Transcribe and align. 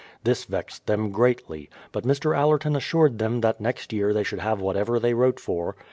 This 0.23 0.45
vexed 0.45 0.87
them 0.87 1.11
greatly, 1.11 1.69
but 1.91 2.05
Mr. 2.05 2.35
Allerton 2.35 2.75
assured 2.75 3.19
them 3.19 3.39
tliat 3.39 3.59
next 3.59 3.93
year 3.93 4.13
they 4.15 4.23
should 4.23 4.39
have 4.39 4.59
whatever 4.59 4.99
they 4.99 5.13
wrote 5.13 5.39
for. 5.39 5.75